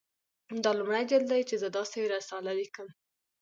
[0.63, 2.87] دا لومړی ځل دی چې زه داسې رساله لیکم